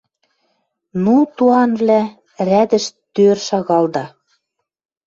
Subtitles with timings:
[1.03, 2.01] Ну, туанвлӓ!
[2.47, 4.05] Рядӹш тӧр шагалда